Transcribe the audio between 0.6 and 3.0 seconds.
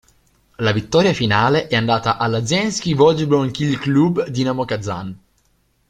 vittoria finale è andata alla Ženskij